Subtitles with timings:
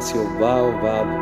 [0.00, 1.19] Passe Oval, Vavo.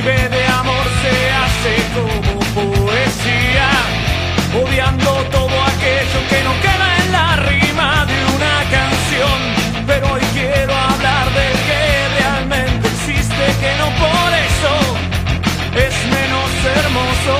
[0.00, 3.68] vive de amor se hace como poesía,
[4.60, 9.38] odiando todo aquello que no queda en la rima de una canción.
[9.86, 11.82] Pero hoy quiero hablar del que
[12.20, 14.74] realmente existe, que no por eso
[15.84, 17.34] es menos hermoso,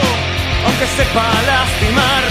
[0.67, 2.28] aunque sepa lastimar.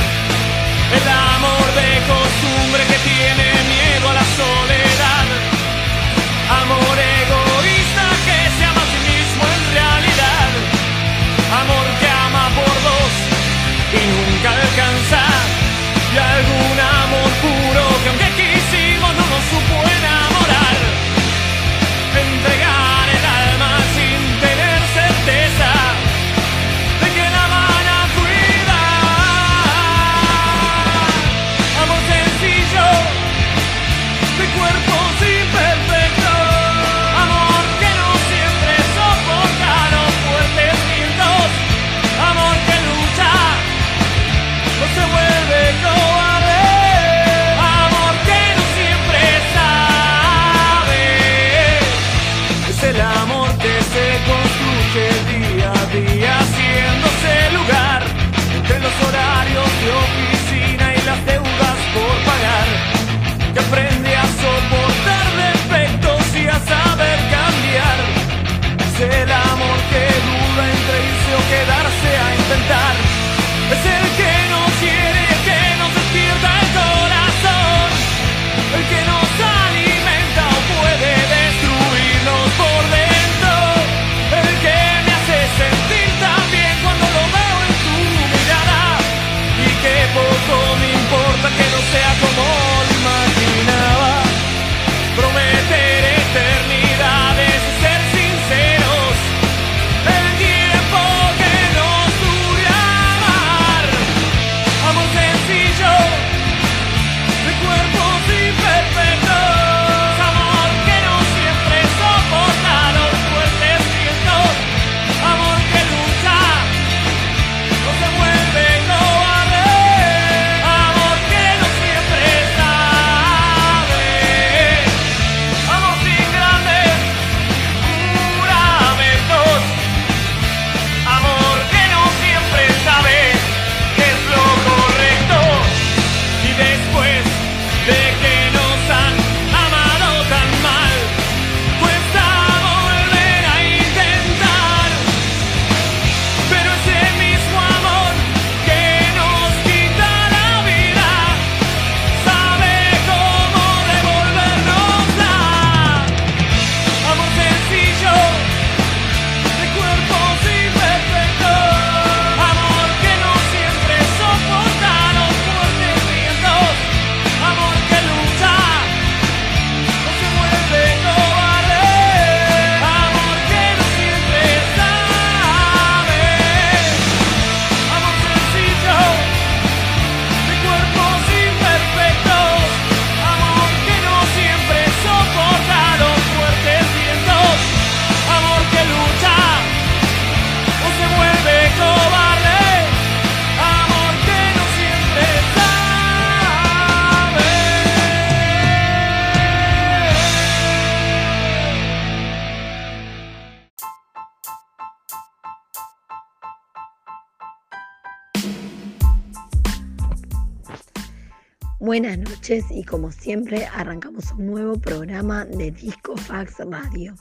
[212.50, 217.14] y como siempre arrancamos un nuevo programa de Disco Fax Radio.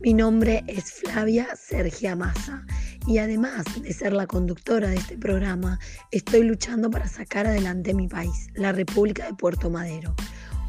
[0.00, 2.66] Mi nombre es Flavia Sergia Massa
[3.06, 5.78] y además de ser la conductora de este programa,
[6.10, 10.12] estoy luchando para sacar adelante mi país, la República de Puerto Madero.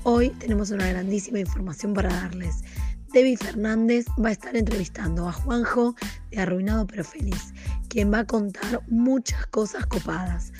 [0.03, 2.63] Hoy tenemos una grandísima información para darles.
[3.15, 5.95] Debbie Fernández va a estar entrevistando a Juanjo
[6.31, 7.53] de Arruinado pero Feliz,
[7.87, 10.51] quien va a contar muchas cosas copadas.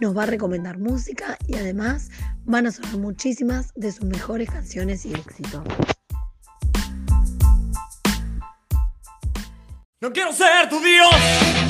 [0.00, 2.10] Nos va a recomendar música y además
[2.44, 5.64] van a sonar muchísimas de sus mejores canciones y éxitos.
[10.00, 11.63] No quiero ser tu Dios.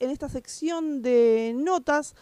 [0.00, 2.16] En esta sección de notas.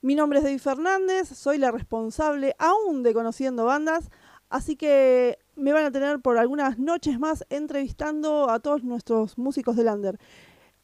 [0.00, 4.10] Mi nombre es David Fernández, soy la responsable aún de Conociendo Bandas,
[4.48, 9.76] así que me van a tener por algunas noches más entrevistando a todos nuestros músicos
[9.76, 10.18] del Under.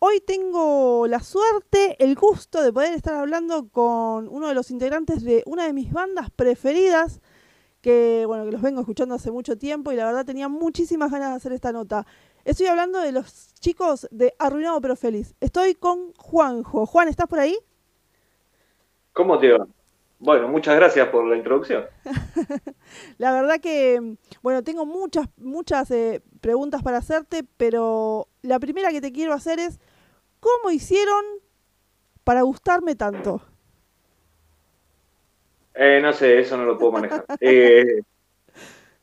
[0.00, 5.22] Hoy tengo la suerte, el gusto de poder estar hablando con uno de los integrantes
[5.22, 7.20] de una de mis bandas preferidas,
[7.80, 11.30] que bueno, que los vengo escuchando hace mucho tiempo y la verdad tenía muchísimas ganas
[11.30, 12.06] de hacer esta nota.
[12.44, 15.34] Estoy hablando de los chicos de Arruinado pero Feliz.
[15.40, 16.84] Estoy con Juanjo.
[16.84, 17.56] Juan, ¿estás por ahí?
[19.12, 19.66] ¿Cómo te va?
[20.18, 21.84] Bueno, muchas gracias por la introducción.
[23.18, 29.00] La verdad que, bueno, tengo muchas, muchas eh, preguntas para hacerte, pero la primera que
[29.00, 29.80] te quiero hacer es,
[30.40, 31.24] ¿cómo hicieron
[32.24, 33.42] para gustarme tanto?
[35.74, 37.24] Eh, no sé, eso no lo puedo manejar.
[37.40, 38.02] Eh,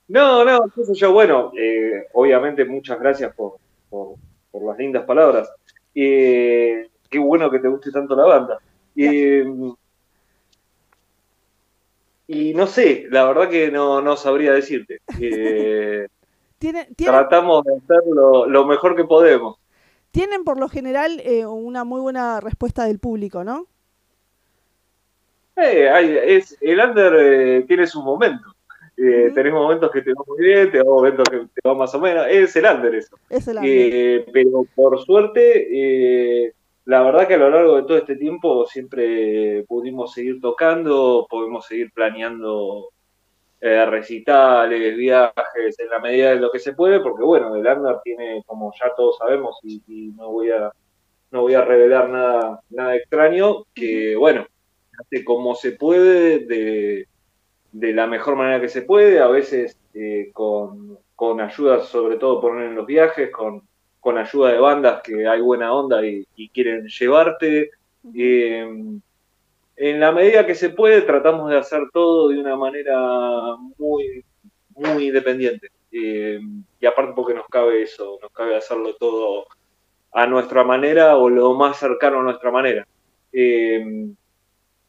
[0.09, 0.59] no, no,
[0.93, 3.57] yo, bueno, eh, obviamente muchas gracias por,
[3.89, 4.15] por,
[4.51, 5.51] por las lindas palabras.
[5.95, 8.59] Eh, qué bueno que te guste tanto la banda.
[8.95, 9.45] Eh,
[12.27, 14.99] y no sé, la verdad que no, no sabría decirte.
[15.19, 16.07] Eh,
[16.59, 19.57] ¿Tienen, tienen, tratamos de hacer lo, lo mejor que podemos.
[20.11, 23.67] tienen por lo general eh, una muy buena respuesta del público, ¿no?
[25.55, 28.55] Hay- es, el under tiene su momento.
[29.01, 29.31] Eh.
[29.33, 31.99] Tenés momentos que te va muy bien, te va momentos que te va más o
[32.01, 32.25] menos.
[32.29, 33.17] Es el under eso.
[33.29, 33.71] Es el under.
[33.71, 36.53] Eh, pero por suerte, eh,
[36.85, 41.65] la verdad que a lo largo de todo este tiempo siempre pudimos seguir tocando, pudimos
[41.65, 42.89] seguir planeando
[43.61, 48.01] eh, recitales, viajes, en la medida de lo que se puede, porque bueno, el under
[48.03, 50.71] tiene, como ya todos sabemos, y, y no voy a
[51.31, 54.47] no voy a revelar nada, nada extraño, que bueno,
[54.99, 57.07] hace como se puede, de,
[57.71, 62.41] de la mejor manera que se puede, a veces eh, con, con ayuda, sobre todo
[62.41, 63.63] por en los viajes, con,
[63.99, 67.71] con ayuda de bandas que hay buena onda y, y quieren llevarte.
[68.15, 68.67] Eh,
[69.81, 72.97] en la medida que se puede, tratamos de hacer todo de una manera
[73.77, 74.25] muy,
[74.75, 75.69] muy independiente.
[75.91, 76.39] Eh,
[76.79, 79.47] y aparte porque nos cabe eso, nos cabe hacerlo todo
[80.11, 82.85] a nuestra manera o lo más cercano a nuestra manera.
[83.31, 84.09] Eh,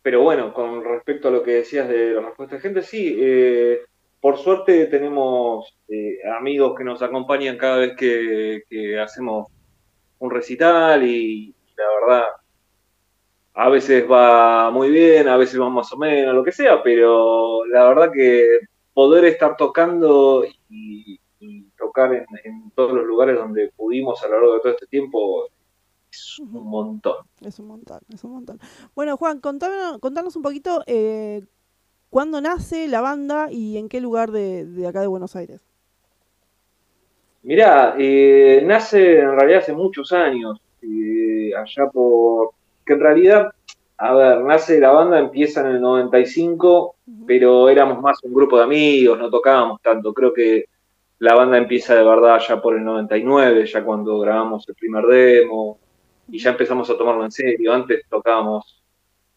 [0.02, 3.80] pero bueno, con respecto a lo que decías de la respuesta de gente, sí, eh,
[4.20, 9.48] por suerte tenemos eh, amigos que nos acompañan cada vez que, que hacemos
[10.18, 12.28] un recital y, la verdad,
[13.54, 17.64] a veces va muy bien, a veces va más o menos, lo que sea, pero
[17.66, 18.46] la verdad que
[18.94, 24.34] poder estar tocando y, y tocar en, en todos los lugares donde pudimos a lo
[24.34, 25.48] largo de todo este tiempo
[26.12, 27.16] es un montón.
[27.40, 28.58] Es un montón, es un montón.
[28.94, 31.42] Bueno, Juan, contanos, contanos un poquito eh,
[32.10, 35.60] cuándo nace la banda y en qué lugar de, de acá de Buenos Aires.
[37.42, 42.50] Mirá, eh, nace en realidad hace muchos años, eh, allá por...
[42.84, 43.50] que en realidad,
[43.96, 47.26] a ver, nace la banda, empieza en el 95, Ujú.
[47.26, 50.12] pero éramos más un grupo de amigos, no tocábamos tanto.
[50.12, 50.66] Creo que
[51.18, 55.78] la banda empieza de verdad ya por el 99, ya cuando grabamos el primer demo,
[56.30, 57.72] y ya empezamos a tomarlo en serio.
[57.72, 58.82] Antes tocábamos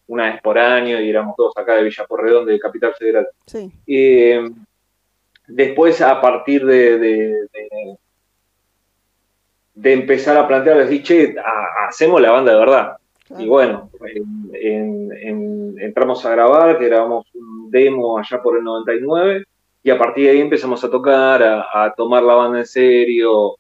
[0.08, 3.28] una vez por año y éramos todos acá de Villa Porredón, de Capital Federal.
[3.46, 3.72] Sí.
[3.88, 4.44] Eh,
[5.48, 7.98] después, a partir de, de- de-
[9.76, 12.98] de empezar a plantear, decir, che, ha- hacemos la banda de verdad.
[13.28, 13.44] claro.
[13.44, 18.64] Y bueno, en- en- en- entramos a grabar, que grabamos un demo allá por el
[18.64, 19.46] 99,
[19.82, 23.56] y a partir de ahí empezamos a tocar, a, a tomar la banda en serio.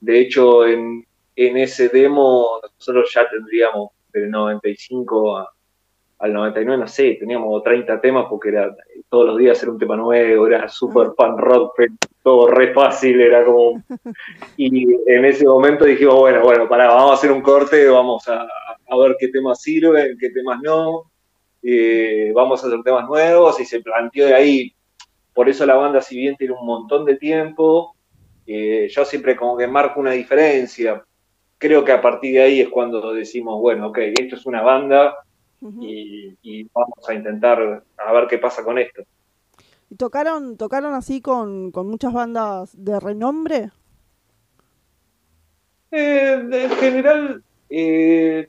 [0.00, 1.04] De hecho, en,
[1.36, 5.52] en ese demo nosotros ya tendríamos del 95 a-
[6.18, 8.74] al 99, no sé, teníamos 30 temas porque era
[9.10, 11.78] todos los días era un tema nuevo, era super pan rock,
[12.22, 13.82] todo re fácil, era como...
[14.56, 18.46] Y en ese momento dijimos, bueno, bueno, pará, vamos a hacer un corte, vamos a,
[18.88, 21.02] a ver qué temas sirven, qué temas no,
[21.62, 24.74] eh, vamos a hacer temas nuevos, y se planteó de ahí,
[25.34, 27.94] por eso la banda, si bien tiene un montón de tiempo,
[28.46, 31.04] eh, yo siempre como que marco una diferencia,
[31.58, 35.16] creo que a partir de ahí es cuando decimos, bueno, ok, esto es una banda,
[35.80, 39.02] y, y vamos a intentar a ver qué pasa con esto.
[39.88, 43.70] ¿Y tocaron, tocaron así con, con muchas bandas de renombre?
[45.90, 48.48] Eh, en general, eh,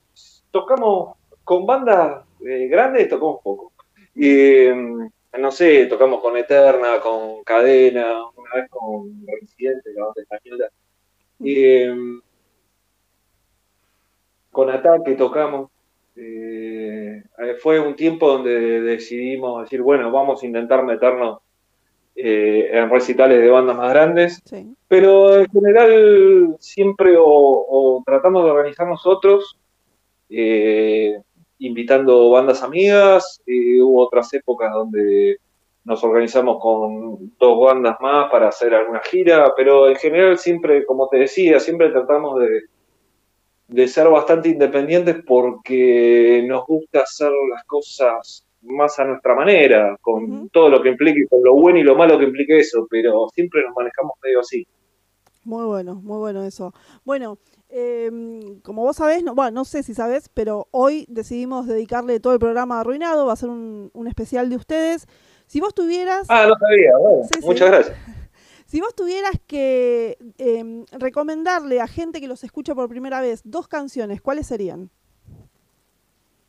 [0.52, 3.72] tocamos con bandas eh, grandes, tocamos poco.
[4.16, 4.76] Eh,
[5.40, 10.70] no sé, tocamos con Eterna, con Cadena, una vez con Residente, la banda española.
[14.68, 15.70] Con Ataque tocamos.
[16.16, 17.24] Eh,
[17.60, 21.40] fue un tiempo donde decidimos decir, bueno, vamos a intentar meternos
[22.16, 24.42] eh, en recitales de bandas más grandes.
[24.44, 24.76] Sí.
[24.88, 29.58] Pero en general siempre o, o tratamos de organizar nosotros,
[30.30, 31.20] eh,
[31.60, 33.42] invitando bandas amigas.
[33.46, 35.38] eh, hubo otras épocas donde
[35.86, 41.08] nos organizamos con dos bandas más para hacer alguna gira, pero en general siempre, como
[41.08, 42.64] te decía, siempre tratamos de,
[43.68, 50.50] de ser bastante independientes porque nos gusta hacer las cosas más a nuestra manera, con
[50.50, 53.62] todo lo que implique, con lo bueno y lo malo que implique eso, pero siempre
[53.64, 54.66] nos manejamos medio así.
[55.44, 56.74] Muy bueno, muy bueno eso.
[57.06, 57.38] Bueno,
[57.70, 62.34] em, como vos sabés, no, bueno, no sé si sabés, pero hoy decidimos dedicarle todo
[62.34, 65.08] el programa a Arruinado, va a ser un, un especial de ustedes.
[65.46, 67.46] Si vos tuvieras, Ah, no sabía, bueno, Sí, sí.
[67.46, 67.98] muchas gracias.
[68.68, 73.68] Si vos tuvieras que em, recomendarle a gente que los escucha por primera vez dos
[73.68, 74.90] canciones, ¿cuáles serían?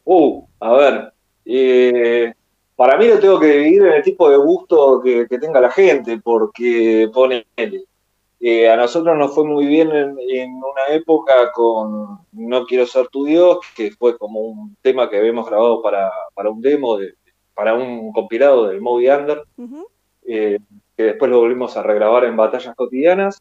[0.05, 1.13] Uh, a ver,
[1.45, 2.35] eh,
[2.77, 5.71] para mí lo tengo que dividir en el tipo de gusto que, que tenga la
[5.71, 7.47] gente, porque pone
[8.71, 13.25] a nosotros nos fue muy bien en, en una época con No quiero ser tu
[13.25, 17.15] Dios, que fue como un tema que habíamos grabado para, para un demo, de,
[17.55, 19.43] para un compilado del Moby Under,
[20.25, 20.59] eh,
[20.99, 23.41] que después lo volvimos a regrabar en Batallas Cotidianas.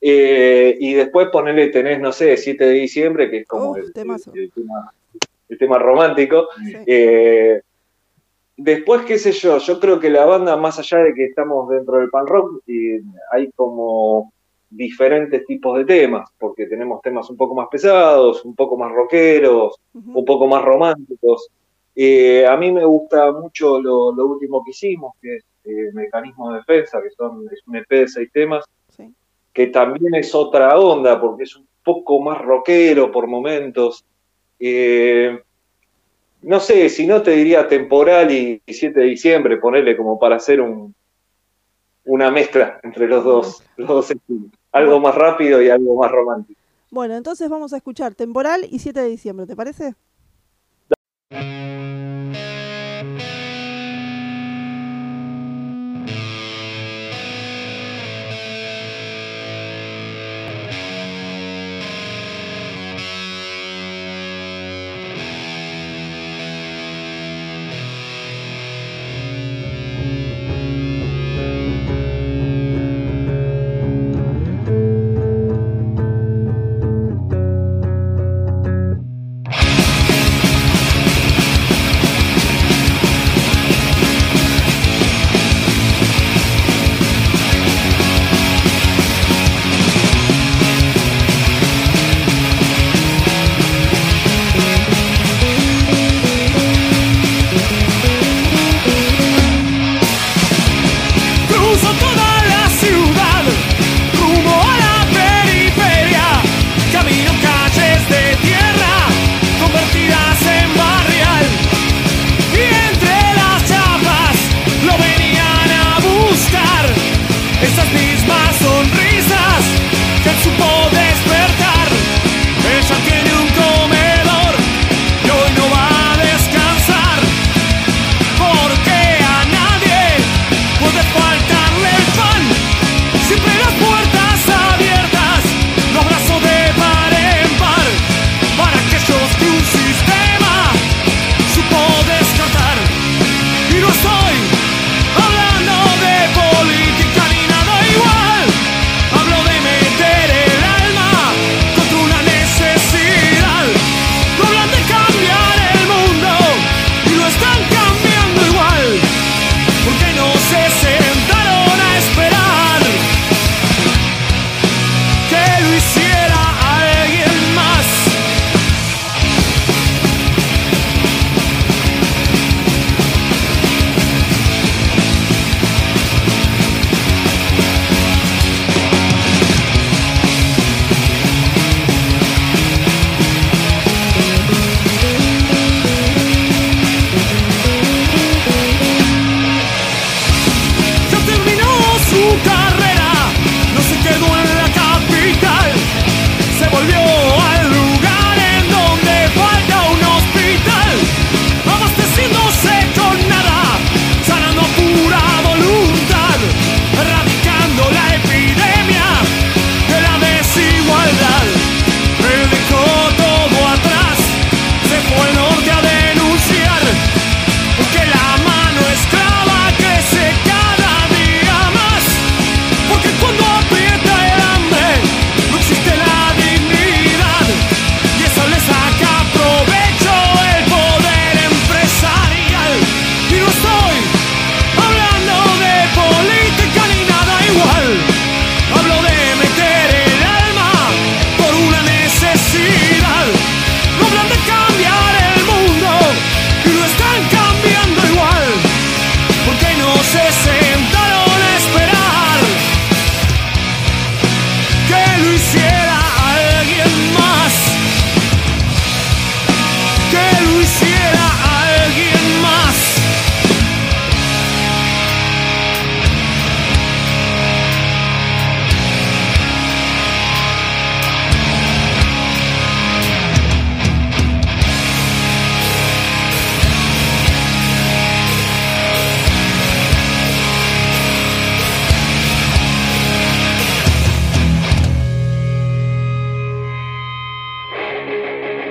[0.00, 3.92] Eh, y después ponerle, tenés, no sé, 7 de diciembre, que es como el, el-
[4.34, 4.92] el tema,
[5.48, 6.48] el tema romántico.
[6.58, 6.74] sí.
[6.86, 7.62] Eh,
[8.56, 11.98] después, qué sé yo, yo creo que la banda, más allá de que estamos dentro
[11.98, 12.98] del pan rock, y
[13.32, 14.32] hay como
[14.68, 19.76] diferentes tipos de temas, porque tenemos temas un poco más pesados, un poco más rockeros,
[19.94, 21.48] un poco más románticos.
[21.94, 26.52] Eh, a mí me gusta mucho lo, lo último que hicimos, que es eh, Mecanismo
[26.52, 29.12] de Defensa, que son, es un EP de seis temas, Sí.
[29.52, 34.04] que también es otra onda, porque es un poco más rockero por momentos.
[34.58, 35.38] Eh,
[36.42, 40.60] no sé, si no te diría temporal y 7 de diciembre, ponerle como para hacer
[40.60, 40.94] un,
[42.04, 44.50] una mezcla entre los dos, los dos estilos.
[44.72, 46.60] Algo más rápido y algo más romántico.
[46.90, 49.94] Bueno, entonces vamos a escuchar Temporal y 7 de diciembre, ¿te parece?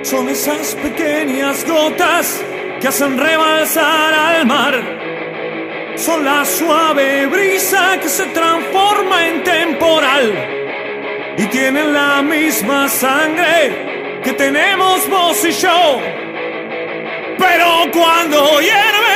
[0.06, 2.40] Son esas pequeñas gotas
[2.80, 4.74] que hacen rebalsar al mar.
[5.96, 11.34] Son la suave brisa que se transforma en temporal.
[11.36, 16.00] Y tienen la misma sangre que tenemos vos y yo.
[17.36, 19.15] Pero cuando hierve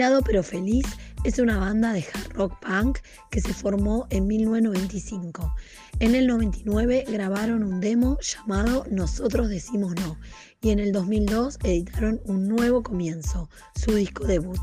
[0.00, 0.86] Resignado pero feliz
[1.24, 5.54] es una banda de hard rock punk que se formó en 1995.
[5.98, 10.16] En el 99 grabaron un demo llamado Nosotros Decimos No
[10.62, 14.60] y en el 2002 editaron un nuevo comienzo, su disco debut.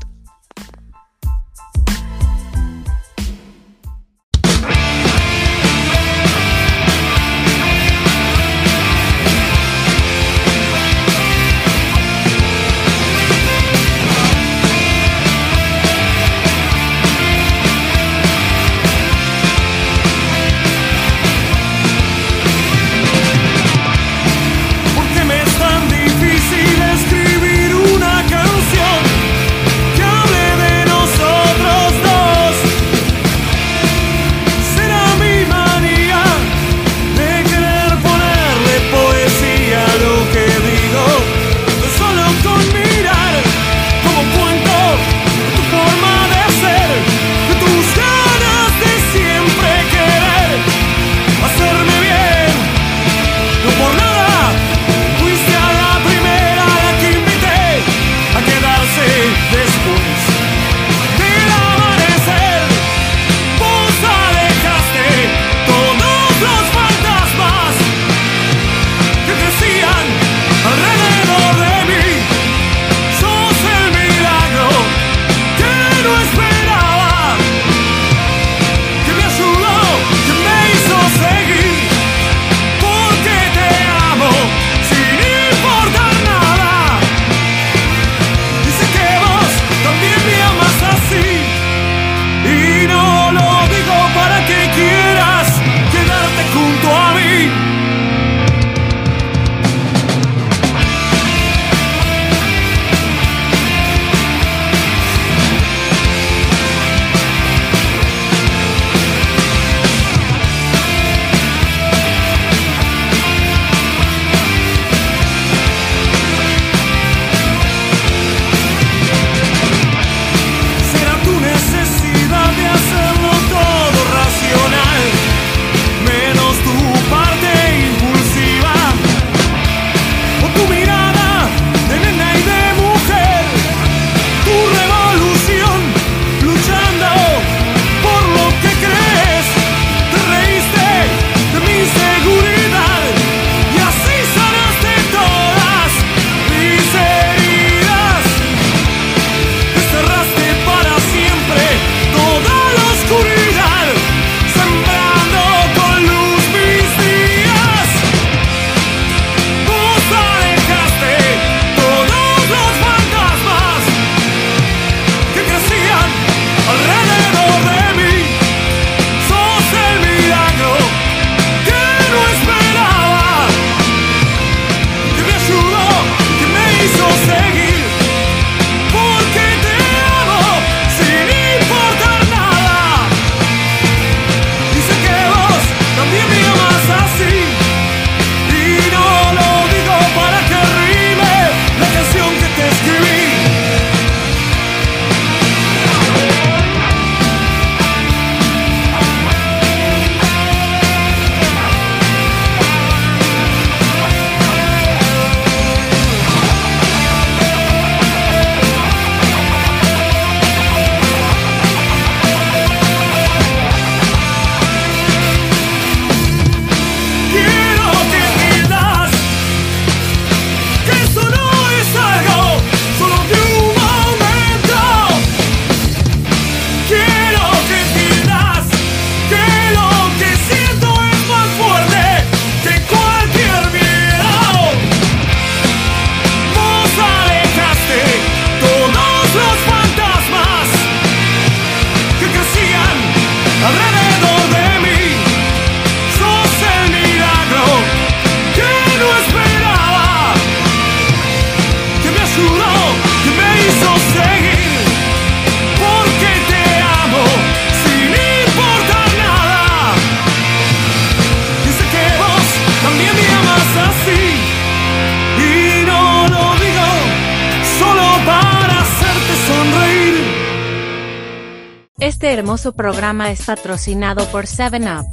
[272.08, 275.04] Hermoso programa es patrocinado por 7up.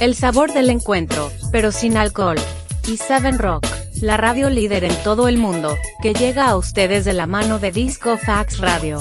[0.00, 2.38] El sabor del encuentro, pero sin alcohol.
[2.86, 3.66] Y 7 Rock,
[4.00, 7.70] la radio líder en todo el mundo, que llega a ustedes de la mano de
[7.70, 9.00] Disco Fax Radio.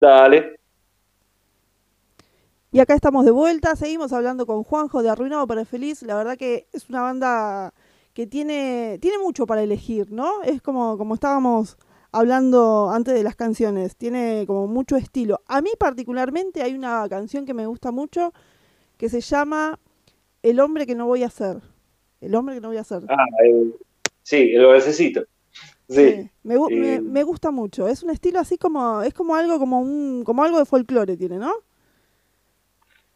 [0.00, 0.56] Dale.
[2.72, 6.02] Y acá estamos de vuelta, seguimos hablando con Juanjo de Arruinado para Feliz.
[6.02, 7.72] La verdad que es una banda
[8.12, 10.42] que tiene, tiene mucho para elegir, ¿no?
[10.42, 11.78] Es como, como estábamos
[12.12, 15.40] hablando antes de las canciones, tiene como mucho estilo.
[15.46, 18.32] A mí particularmente hay una canción que me gusta mucho
[18.96, 19.78] que se llama
[20.42, 21.58] El hombre que no voy a ser.
[22.20, 23.02] El hombre que no voy a ser.
[23.08, 23.74] Ah, el-
[24.22, 25.22] sí, el necesito.
[25.88, 25.94] Sí.
[26.10, 27.88] Sí, me, gu- me- Eh, me gusta mucho.
[27.88, 31.38] Es un estilo así como, es como algo, como un, como algo de folclore tiene,
[31.38, 31.52] ¿no?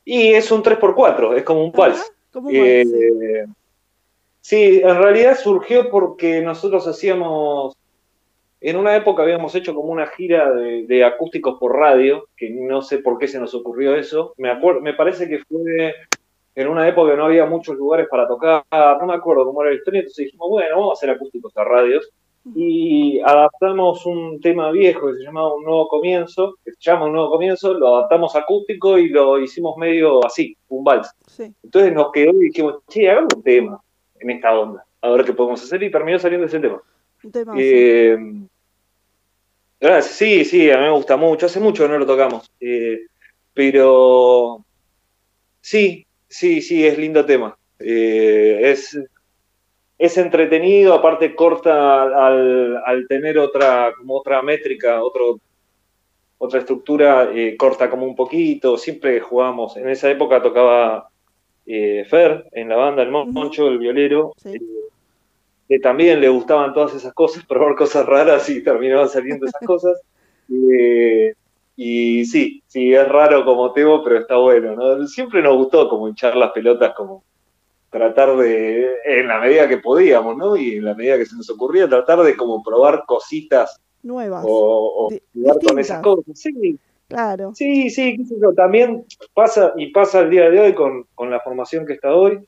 [0.04, 1.96] Y es un 3x4, es como un vals.
[2.00, 3.46] Ajá, como un Eh,
[4.40, 7.76] sí, en realidad surgió porque nosotros hacíamos,
[8.62, 12.82] en una época habíamos hecho como una gira de, de acústicos por radio, que no
[12.82, 14.34] sé por qué se nos ocurrió eso.
[14.38, 15.94] Me acuerdo, me parece que fue
[16.54, 19.70] en una época que no había muchos lugares para tocar, no me acuerdo cómo era
[19.70, 22.10] la historia, entonces dijimos, bueno, vamos a hacer acústicos a radios.
[22.56, 27.12] Y adaptamos un tema viejo que se llamaba Un Nuevo Comienzo, que se llama Un
[27.12, 31.08] Nuevo Comienzo, lo adaptamos acústico y lo hicimos medio así, un vals.
[31.28, 31.54] Sí.
[31.62, 33.80] Entonces nos quedó y dijimos, che, hagamos un tema
[34.18, 36.82] en esta onda, a ver qué podemos hacer, y terminó saliendo ese tema.
[37.22, 38.18] Un tema Eh,
[40.02, 43.00] sí, sí, a mí me gusta mucho, hace mucho que no lo tocamos, eh,
[43.54, 44.64] pero
[45.60, 47.56] sí, sí, sí, es lindo tema.
[47.78, 48.98] Eh, es,
[49.98, 55.38] es entretenido, aparte corta al, al tener otra, como otra métrica, otro,
[56.38, 61.08] otra estructura, eh, corta como un poquito, siempre jugamos, en esa época tocaba
[61.66, 64.58] eh, Fer en la banda, el Moncho, el violero, Sí.
[65.68, 70.00] Que también le gustaban todas esas cosas, probar cosas raras y terminaban saliendo esas cosas.
[70.50, 71.34] Eh,
[71.76, 75.06] y sí, sí, es raro como tema, pero está bueno, ¿no?
[75.06, 77.24] Siempre nos gustó como hinchar las pelotas, como
[77.90, 80.56] tratar de, en la medida que podíamos, ¿no?
[80.56, 84.44] Y en la medida que se nos ocurría, tratar de como probar cositas nuevas.
[84.46, 86.38] o, jugar con esas cosas.
[86.38, 86.78] Sí,
[87.12, 87.52] Claro.
[87.54, 91.30] Sí, sí, qué sé yo, también pasa y pasa el día de hoy con, con
[91.30, 92.40] la formación que está hoy,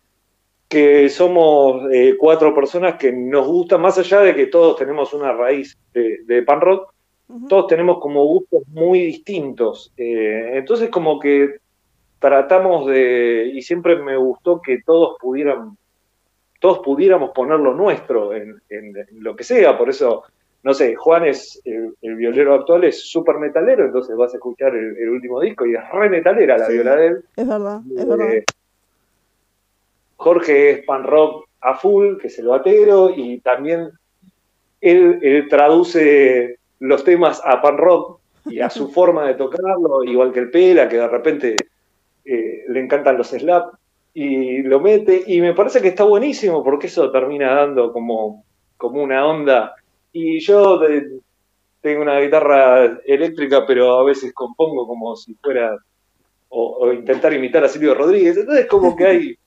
[0.74, 5.32] que somos eh, cuatro personas que nos gusta, más allá de que todos tenemos una
[5.32, 6.92] raíz de, de pan rock,
[7.48, 9.92] todos tenemos como gustos muy distintos.
[9.96, 11.56] Eh, entonces como que
[12.18, 15.76] tratamos de, y siempre me gustó que todos pudieran,
[16.60, 20.22] todos pudiéramos poner lo nuestro en, en- en lo que sea, por eso,
[20.62, 24.74] no sé, Juan es, el, el violero actual es súper metalero, entonces vas a escuchar
[24.74, 26.72] el, el último disco y es re metalera la Sí.
[26.74, 27.24] viola de él.
[27.36, 28.32] Es verdad, es verdad.
[28.34, 28.44] Eh,
[30.16, 33.90] Jorge es pan rock a full, que es el batero, y también
[34.80, 40.32] él, él traduce los temas a pan rock y a su forma de tocarlo, igual
[40.32, 41.56] que el Pela, que de repente
[42.24, 43.74] eh, le encantan los slap
[44.14, 48.44] y lo mete, y me parece que está buenísimo porque eso termina dando como,
[48.76, 49.74] como una onda.
[50.12, 51.20] Y yo de-
[51.80, 55.76] tengo una guitarra eléctrica, pero a veces compongo como si fuera,
[56.48, 59.36] o, o intentar imitar a Silvio Rodríguez, entonces como que hay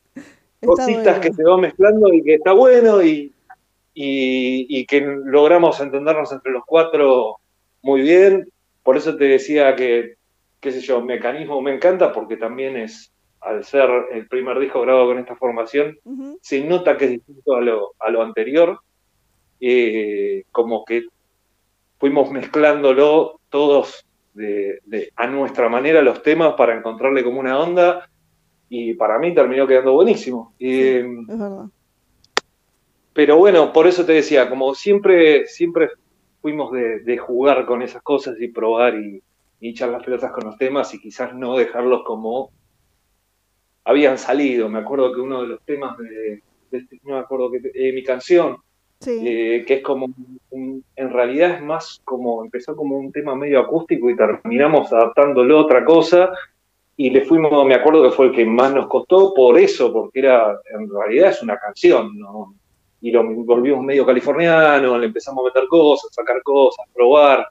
[0.65, 1.21] cositas bueno.
[1.21, 3.31] que se van mezclando y que está bueno y,
[3.93, 7.37] y, y que logramos entendernos entre los cuatro
[7.81, 8.49] muy bien.
[8.83, 10.15] Por eso te decía que,
[10.59, 15.07] qué sé yo, mecanismo me encanta porque también es, al ser el primer disco grabado
[15.07, 15.97] con esta formación,
[16.41, 18.79] se nota que es distinto a lo, a lo anterior,
[19.59, 21.03] eh, como que
[21.99, 28.07] fuimos mezclándolo todos de, de- a nuestra manera los temas para encontrarle como una onda
[28.69, 30.53] y para mí terminó quedando buenísimo.
[30.59, 31.65] Eh, Es verdad.
[33.13, 35.89] pero bueno, por eso te decía, como siempre, siempre
[36.41, 39.21] fuimos de, de jugar con esas cosas y probar y,
[39.59, 42.51] y echar las pelotas con los temas y quizás no dejarlos como
[43.85, 44.69] habían salido.
[44.69, 47.93] Me acuerdo que uno de los temas de, de este- no me acuerdo que eh,
[47.93, 48.57] mi canción,
[48.99, 49.19] Sí.
[49.23, 50.07] eh, que es como,
[50.49, 55.57] un- en realidad es más como, empezó como un tema medio acústico y terminamos adaptándolo
[55.59, 56.31] a otra cosa
[56.99, 60.19] y le fuimos, me acuerdo que fue el que más nos costó por eso, porque
[60.19, 62.55] era, en realidad es una canción, ¿no?
[63.01, 67.47] Y lo volvimos medio californiano, le empezamos a meter cosas, sacar cosas, probar,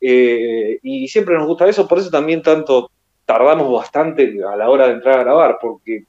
[0.00, 2.90] eh, y siempre nos gusta eso, por eso también tanto
[3.24, 6.04] tardamos bastante a la hora de entrar a grabar, porque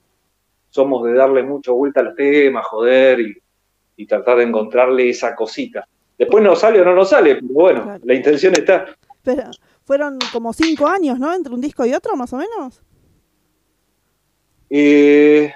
[0.71, 3.37] somos de darle mucha vuelta a los temas, joder, y,
[3.97, 5.87] y tratar de encontrarle esa cosita.
[6.17, 8.01] Después no sale o no nos sale, pero bueno, Claro.
[8.03, 8.85] la intención está.
[9.21, 9.43] Pero
[9.85, 11.33] fueron como cinco años, ¿no?
[11.33, 12.81] Entre un disco y otro, más o menos.
[14.69, 15.51] Eh,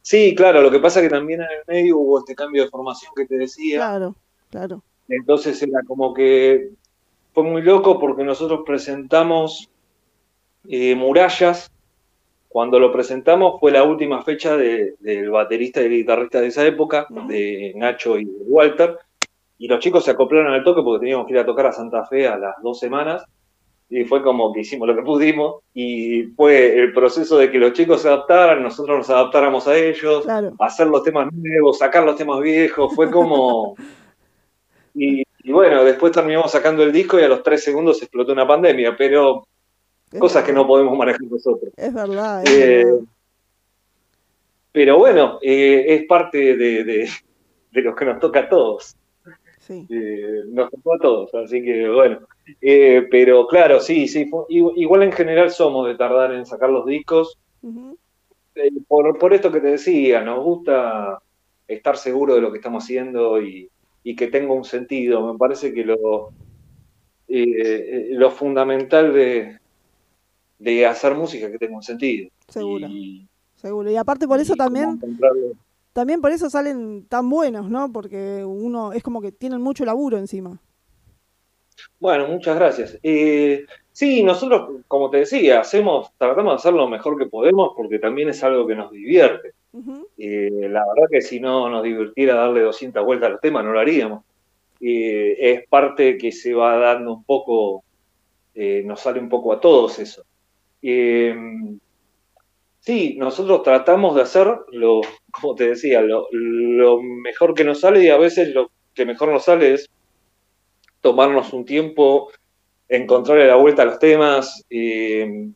[0.00, 2.70] sí, claro, lo que pasa es que también en el medio hubo este cambio de
[2.70, 4.16] formación que te decía, Claro,
[4.50, 4.82] claro.
[5.08, 6.70] entonces era como que
[7.32, 9.68] fue muy loco porque nosotros presentamos
[10.68, 11.70] eh, Murallas,
[12.48, 17.06] cuando lo presentamos fue la última fecha de- del baterista y guitarrista de esa época,
[17.28, 18.96] de Nacho y de Walter,
[19.64, 22.04] y los chicos se acoplaron al toque porque teníamos que ir a tocar a Santa
[22.04, 23.24] Fe a las dos semanas,
[23.88, 27.72] y fue como que hicimos lo que pudimos y fue el proceso de que los
[27.72, 30.26] chicos se adaptaran, nosotros nos adaptáramos a ellos,
[30.58, 33.74] hacer los temas nuevos, sacar los temas viejos, fue como...
[34.94, 38.94] y, bueno, después terminamos sacando el disco y a los tres segundos explotó una pandemia,
[38.98, 39.46] pero
[40.18, 41.72] cosas que no podemos manejar nosotros.
[41.74, 42.44] Es verdad.
[42.46, 42.84] Eh,
[44.72, 47.08] pero bueno, eh, es parte de, de,
[47.70, 48.94] de lo que nos toca a todos.
[49.66, 49.86] Sí.
[49.88, 52.18] Eh, nos tocó a todos, así que bueno.
[52.60, 57.38] Eh, pero claro, sí, sí, igual en general somos de tardar en sacar los discos.
[58.54, 61.18] Eh, por, esto que te decía, nos gusta
[61.66, 63.70] estar seguro de lo que estamos haciendo y,
[64.14, 65.32] que tenga un sentido.
[65.32, 66.30] Me parece que lo,
[67.26, 69.58] lo fundamental de,
[70.58, 72.28] de hacer música es que tenga un sentido.
[72.48, 72.86] Seguro.
[72.86, 73.90] Y, seguro.
[73.90, 75.00] Y aparte por eso también
[75.94, 77.90] también por eso salen tan buenos, ¿no?
[77.92, 80.60] Porque uno es como que tienen mucho laburo encima.
[82.00, 82.98] Bueno, muchas gracias.
[83.02, 88.00] Eh, sí, nosotros, como te decía, hacemos, tratamos de hacer lo mejor que podemos porque
[88.00, 89.52] también es algo que nos divierte.
[90.18, 93.72] Eh, la verdad que si no nos divirtiera darle 200 vueltas a los temas, no
[93.72, 94.24] lo haríamos.
[94.80, 97.84] Eh, es parte que se va dando un poco,
[98.56, 100.24] nos sale un poco a todos eso.
[102.84, 106.28] Sí, nosotros tratamos de hacer lo, como te decía, lo,
[107.02, 109.88] mejor que nos sale y a veces lo que mejor nos sale es
[111.00, 112.30] tomarnos un tiempo,
[112.86, 115.48] encontrarle la vuelta a los temas, eh,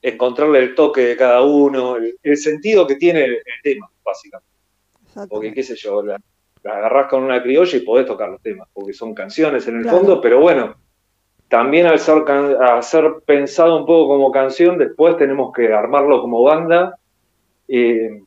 [0.00, 4.48] encontrarle el toque de cada uno, el, sentido que tiene el, tema, básicamente.
[5.28, 6.20] Porque, qué sé yo, la,
[6.62, 10.20] agarrás con una criolla y podés tocar los temas, porque son canciones en el fondo,
[10.20, 10.76] pero bueno,
[11.48, 12.24] también al ser,
[12.82, 16.98] ser, pensado un poco como canción, después tenemos que armarlo como banda
[17.68, 18.22] eh,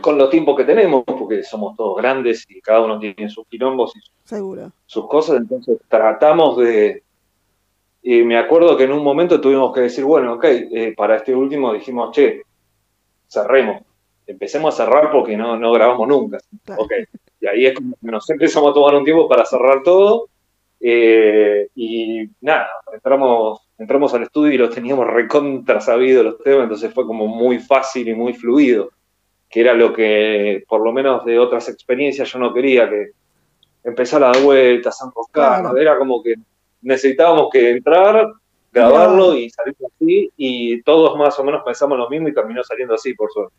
[0.00, 3.94] con los tiempos que tenemos, porque somos todos grandes y cada uno tiene sus quilombos
[3.96, 4.00] y
[4.86, 7.02] sus, cosas, entonces tratamos de...
[8.04, 11.34] Y me acuerdo que en un momento tuvimos que decir, bueno, ok, eh, para este
[11.34, 12.42] último dijimos, che,
[13.28, 13.82] cerremos,
[14.26, 16.38] empecemos a cerrar porque no, no grabamos nunca.
[17.40, 20.26] Y ahí es como que nos empezamos a tomar un tiempo para cerrar todo
[20.84, 26.92] eh, y nada, entramos, entramos al estudio y los teníamos recontra sabido los temas, entonces
[26.92, 28.90] fue como muy fácil y muy fluido,
[29.48, 33.12] que era lo que, por lo menos de otras experiencias, yo no quería que
[33.84, 36.34] empezara a dar vueltas, a enroscar, era como que
[36.80, 38.32] necesitábamos que entrar,
[38.72, 42.94] grabarlo y salir así, y todos más o menos pensamos lo mismo y terminó saliendo
[42.94, 43.54] así, por suerte.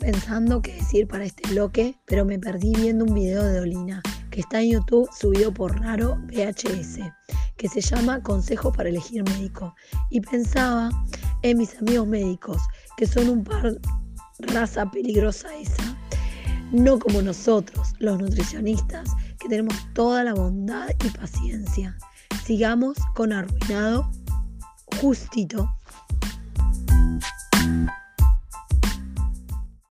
[0.00, 4.40] Pensando qué decir para este bloque, pero me perdí viendo un video de Olina que
[4.40, 6.98] está en YouTube subido por Raro VHS,
[7.56, 9.74] que se llama Consejo para elegir médico.
[10.10, 10.90] Y pensaba
[11.42, 12.60] en mis amigos médicos,
[12.96, 13.78] que son un par
[14.40, 15.96] raza peligrosa esa.
[16.72, 21.96] No como nosotros, los nutricionistas, que tenemos toda la bondad y paciencia.
[22.44, 24.10] Sigamos con Arruinado
[25.00, 25.68] justito.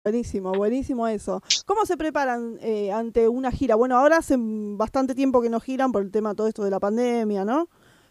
[0.04, 1.41] Buenísimo, buenísimo eso.
[1.66, 3.76] ¿Cómo se preparan eh, ante una gira?
[3.76, 6.82] Bueno, ahora hace bastante tiempo que no giran por el tema todo esto de la
[6.82, 7.70] pandemia, ¿no?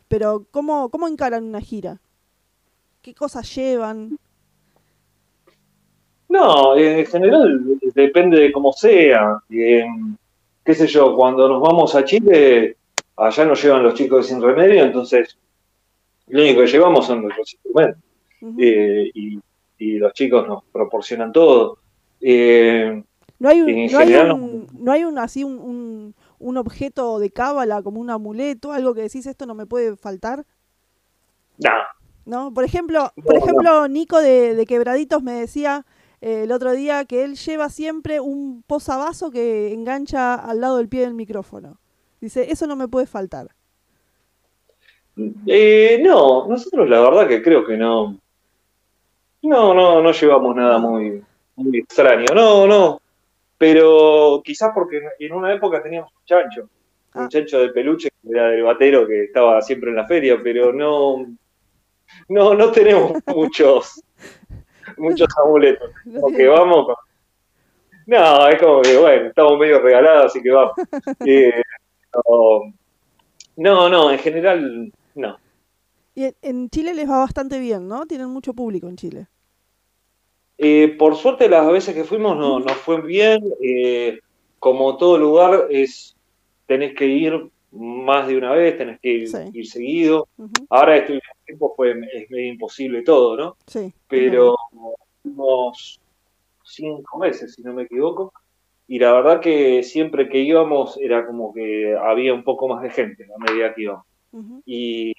[0.09, 2.01] Pero ¿cómo, cómo encaran una gira?
[3.03, 4.18] ¿Qué cosas llevan?
[6.30, 7.62] No, en general
[7.95, 9.43] depende de cómo sea.
[9.51, 9.84] Eh,
[10.64, 12.78] qué sé yo, cuando nos vamos a Chile,
[13.16, 15.36] allá nos llevan los chicos de sin remedio, entonces
[16.28, 18.03] lo único que llevamos son nuestros instrumentos.
[18.59, 19.38] Eh, y,
[19.76, 21.81] y los chicos nos proporcionan todo.
[22.22, 23.02] Eh,
[23.38, 27.82] no hay un, no, hay un, no hay un así un, un, objeto de cábala
[27.82, 30.46] como un amuleto, algo que decís esto no me puede faltar.
[31.58, 31.70] No.
[32.24, 32.54] ¿No?
[32.54, 35.84] Por ejemplo, por ejemplo, Nico de, de Quebraditos me decía
[36.20, 40.88] eh, el otro día que él lleva siempre un posavaso que engancha al lado del
[40.88, 41.80] pie del micrófono.
[42.20, 43.48] Dice, eso no me puede faltar.
[45.46, 48.18] Eh, no, nosotros la verdad que creo que no.
[49.42, 51.24] No, no, no llevamos nada muy,
[51.57, 52.26] muy extraño.
[52.34, 53.00] No, no.
[53.59, 56.68] Pero quizás porque en una época teníamos un chancho.
[57.14, 57.28] Un ah.
[57.28, 61.26] chancho de peluche que era del batero que estaba siempre en la feria, pero no.
[62.28, 64.03] No, no tenemos muchos
[64.96, 65.90] muchos amuletos.
[66.05, 66.86] Como que vamos.
[68.07, 70.72] No, es como que, bueno, estamos medio regalados, así que vamos.
[71.26, 71.62] Eh,
[73.57, 75.38] no, no, en general, no.
[76.14, 78.05] Y en Chile les va bastante bien, ¿no?
[78.07, 79.26] Tienen mucho público en Chile.
[80.64, 83.42] Eh, por suerte, las veces que fuimos no, nos fue bien.
[83.60, 84.20] Eh,
[84.60, 86.14] como todo lugar, es
[86.66, 89.08] tenés que ir más de una vez, tenés que
[89.52, 90.28] ir, seguido.
[90.70, 93.56] Ahora este tiempo fue, es medio imposible todo, ¿no?
[93.66, 93.92] Sí.
[94.06, 94.56] Pero
[95.24, 95.98] unos
[96.64, 98.32] cinco meses, si no me equivoco.
[98.86, 102.90] Y la verdad que siempre que íbamos era como que había un poco más de
[102.90, 104.06] gente a medida que íbamos.
[104.64, 105.12] Y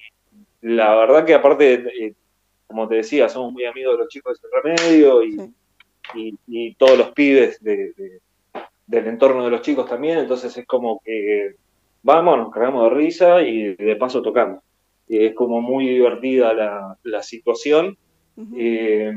[0.62, 2.14] la verdad que aparte, eh,
[2.74, 5.52] como te decía, somos muy amigos de los chicos de remedio y,
[6.48, 8.20] y, todos los pibes de,
[8.88, 11.54] del entorno de los chicos también, entonces es como que
[12.02, 14.60] vamos, nos cargamos de risa y de paso tocamos.
[15.06, 17.96] Y es como muy divertida la, la situación.
[18.56, 19.12] Eh,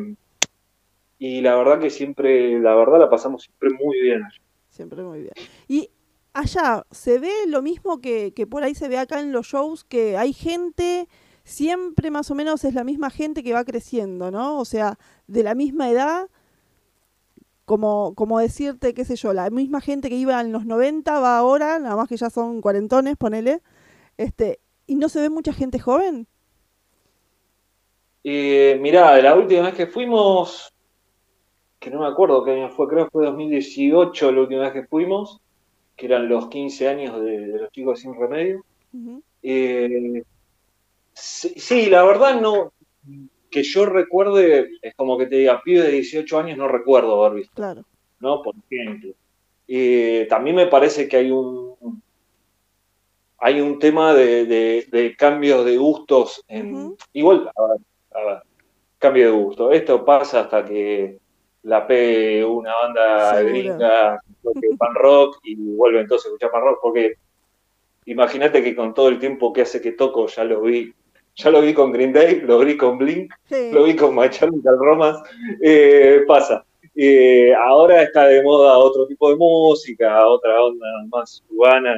[1.18, 4.22] y la verdad que siempre, la verdad la pasamos siempre muy bien.
[4.70, 5.34] Siempre muy bien.
[5.68, 5.90] Y
[6.32, 9.84] allá, ¿se ve lo mismo que, que por ahí se ve acá en los shows?
[9.84, 11.08] Que hay gente,
[11.48, 14.60] siempre más o menos es la misma gente que va creciendo, ¿no?
[14.60, 16.28] O sea, de la misma edad
[17.64, 21.38] como, como decirte, qué sé yo, la misma gente que iba en los 90 va
[21.38, 23.62] ahora, nada más que ya son cuarentones, ponele,
[24.18, 26.28] este, y no se ve mucha gente joven.
[28.24, 30.74] Eh, mirá, la última vez que fuimos,
[31.80, 34.84] que no me acuerdo qué año fue, creo que fue 2018 la última vez que
[34.84, 35.42] fuimos,
[35.96, 38.66] que eran los 15 años de, los chicos sin remedio.
[39.44, 40.24] Eh,
[41.18, 42.74] sí, la verdad no,
[43.50, 47.40] que yo recuerde, es como que te diga, pibe de 18 años no recuerdo haber
[47.40, 47.56] visto.
[47.56, 47.84] Claro.
[48.20, 48.42] ¿No?
[48.42, 49.14] Por ejemplo.
[50.30, 51.68] también me parece que hay un
[53.40, 58.42] hay un tema de, de, cambios de gustos en, igual a ver,
[58.98, 61.20] cambio de gusto esto pasa hasta que
[61.64, 64.20] la pegue una banda gringa
[64.78, 67.14] pan rock y vuelve entonces a escuchar pan rock porque
[68.06, 70.94] imagínate que con todo el tiempo que hace que toco ya lo vi
[71.38, 73.32] ya lo vi con Green Day, lo vi con Blink,
[73.72, 75.22] lo vi con My Chemical Romance,
[75.62, 76.66] eh, pasa.
[76.96, 81.96] Eh, ahora está de moda otro tipo de música, otra onda más urbana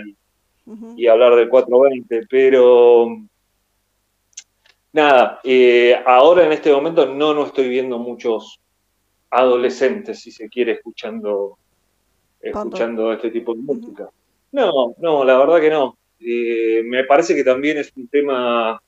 [0.98, 3.08] y, hablar del 420, pero
[4.92, 8.60] nada, eh, ahora en este momento no, no estoy viendo muchos
[9.30, 11.58] adolescentes, si se quiere, escuchando,
[12.42, 14.10] escuchando este tipo de música.
[14.52, 15.98] No, no, la verdad que no.
[16.20, 18.82] me parece que también es un tema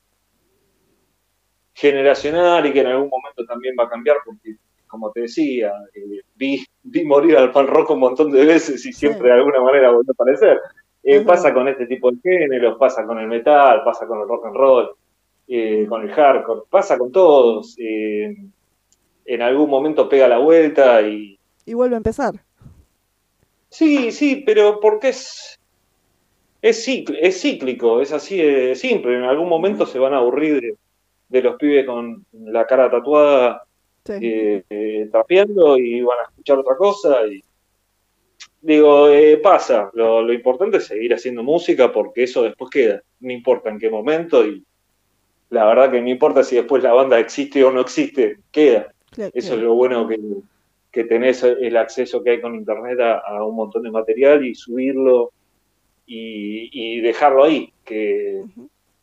[1.74, 4.56] generacional y que en algún momento también va a cambiar porque,
[4.86, 8.92] como te decía, eh, vi, vi, morir al pan rock un montón de veces y
[8.92, 10.60] siempre de alguna manera vuelve a aparecer.
[11.02, 14.46] Eh, pasa con este tipo de géneros, pasa con el metal, pasa con el rock
[14.46, 14.90] and roll,
[15.48, 17.76] eh, con el hardcore, pasa con todos.
[17.78, 21.38] en algún momento pega la vuelta y...
[21.64, 22.34] Y vuelve a empezar.
[23.68, 25.58] Sí, sí, pero porque es,
[26.60, 29.16] es, es cíclico, es así de simple.
[29.16, 30.76] En algún momento se van a aburrir de,
[31.32, 33.64] de los pibes con la cara tatuada
[34.04, 34.14] Sí.
[34.20, 37.24] eh, eh, trapeando y van a escuchar otra cosa.
[37.26, 37.40] Y,
[38.60, 39.90] digo, eh, pasa.
[39.94, 43.00] Lo, lo importante es seguir haciendo música porque eso después queda.
[43.20, 44.64] No importa en qué momento y
[45.50, 48.92] la verdad que no importa si después la banda existe o no existe, queda.
[49.12, 49.56] Eso claro.
[49.56, 50.18] es lo bueno que,
[50.90, 54.54] que tenés el acceso que hay con internet a, a un montón de material y
[54.56, 55.30] subirlo
[56.06, 57.72] y, y dejarlo ahí.
[57.84, 58.42] Que.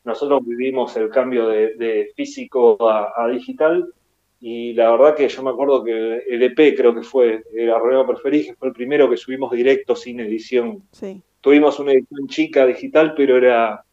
[0.03, 3.93] Nosotros vivimos el cambio de, de físico a, a digital
[4.41, 8.07] y la verdad que yo me acuerdo que el EP creo que fue el Arroyo
[8.07, 10.83] Preferí, que fue el primero que subimos directo sin edición.
[10.91, 11.21] Sí.
[11.41, 13.83] Tuvimos una edición chica digital, pero era,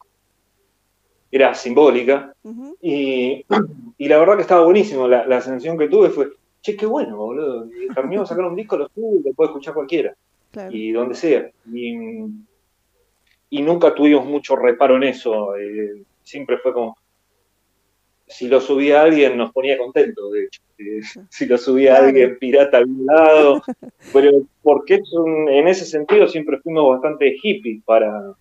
[1.31, 2.33] era simbólica.
[2.81, 3.45] Y,
[3.97, 5.07] y la verdad que estaba buenísimo.
[5.07, 6.29] La, la sensación que tuve fue,
[6.61, 7.67] che, qué bueno, boludo.
[7.93, 10.15] Terminamos de sacar un disco, lo subo y lo puede escuchar cualquiera.
[10.51, 10.73] Claro.
[10.73, 11.51] Y donde sea.
[11.73, 11.93] Y,
[13.49, 15.55] y nunca tuvimos mucho reparo en eso.
[15.57, 16.97] eh, siempre fue como,
[18.27, 20.61] si lo subía alguien nos ponía contento, de hecho.
[20.77, 22.05] Eh, si lo subía Claro.
[22.07, 23.61] alguien pirata a algún lado.
[24.13, 24.31] Pero
[24.61, 28.33] porque un- en ese sentido siempre fuimos bastante hippies para,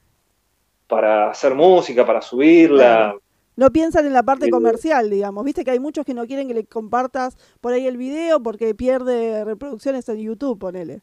[0.88, 2.76] para hacer música, para subirla.
[2.78, 3.22] Claro.
[3.56, 5.42] No piensan en la parte Eh, comercial, digamos.
[5.44, 8.74] Viste que hay muchos que no quieren que le compartas por ahí el video porque
[8.74, 11.00] pierde reproducciones en YouTube, ponele.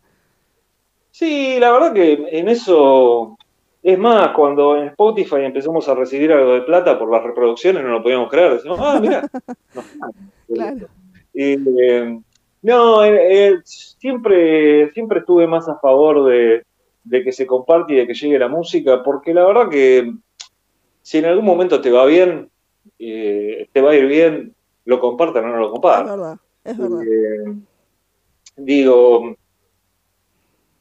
[1.11, 3.37] Sí, la verdad que en eso,
[3.83, 7.89] es más, cuando en Spotify empezamos a recibir algo de plata por las reproducciones, no
[7.89, 8.53] lo podíamos creer.
[8.53, 9.27] Decimos, ah, mira.
[10.53, 10.87] Claro.
[11.33, 12.19] Eh,
[12.61, 16.63] no, eh, eh, siempre, siempre estuve más a favor de,
[17.03, 20.13] de que se comparte y de que llegue la música, porque la verdad que
[21.01, 22.49] si en algún momento te va bien,
[22.99, 24.53] eh, te va a ir bien,
[24.85, 26.05] lo compartan o no lo Es compartan.
[26.19, 27.01] verdad, es verdad.
[28.55, 29.35] Digo,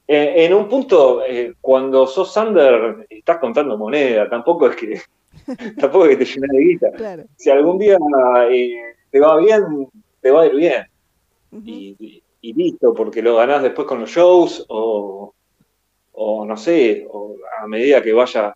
[0.07, 5.01] en, en un punto, eh, cuando sos under, estás contando moneda, tampoco es que
[5.81, 6.91] tampoco es que te llenas de guita.
[6.93, 7.25] Claro.
[7.37, 7.97] Si algún día
[8.51, 8.77] eh,
[9.11, 9.89] te va bien,
[10.21, 10.83] te va a ir bien.
[11.65, 15.33] Y, y- y listo, porque lo ganás después con los shows o,
[16.13, 18.53] o no sé, o a medida que vaya,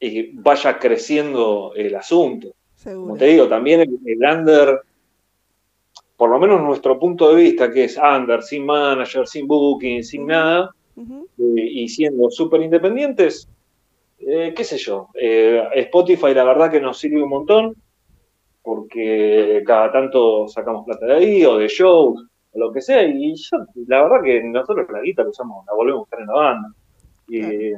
[0.00, 2.48] eh, vaya creciendo el asunto.
[2.84, 4.80] Como te digo, también el, el under,
[6.16, 10.26] por lo menos nuestro punto de vista, que es under, sin manager, sin booking, sin
[10.26, 13.48] nada, eh, y siendo súper independientes,
[14.18, 17.74] eh, qué sé yo, eh, Spotify la verdad que nos sirve un montón,
[18.62, 23.34] porque cada tanto sacamos plata de ahí, o de shows, o lo que sea, y
[23.34, 23.58] yo,
[23.88, 26.68] la verdad que nosotros la guita la usamos, la volvemos a buscar en la banda.
[27.26, 27.76] Y, eh,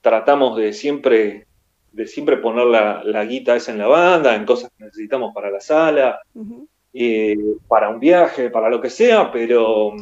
[0.00, 1.46] tratamos de siempre
[1.92, 5.48] de siempre poner la, la guita esa en la banda, en cosas que necesitamos para
[5.50, 6.66] la sala, Ujú.
[6.94, 7.36] Eh,
[7.68, 9.92] para un viaje, para lo que sea, pero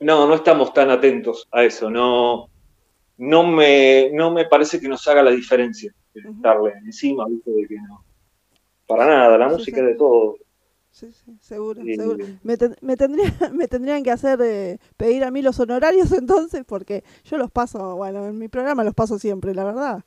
[0.00, 2.48] no, no estamos tan atentos a eso, no,
[3.18, 5.92] no, me, no me parece que nos haga la diferencia
[6.24, 6.34] Ujú.
[6.36, 7.50] estarle encima, ¿viste?
[7.52, 8.04] De que no.
[8.86, 9.82] Para nada, la Sí, música sí.
[9.82, 10.36] es de todo.
[10.90, 12.26] Sí, sí, seguro, Y- seguro.
[12.42, 16.64] Me, ten- me, tendría, me tendrían que hacer eh, pedir a mí los honorarios entonces,
[16.66, 20.04] porque yo los paso, bueno, en mi programa los paso siempre, la verdad.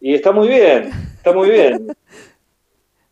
[0.00, 1.94] Y está muy bien, está muy bien,